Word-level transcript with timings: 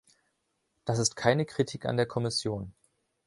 Das 0.83 0.97
ist 0.97 1.15
keine 1.15 1.45
Kritik 1.45 1.85
an 1.85 1.95
der 1.95 2.07
Kommission. 2.07 2.73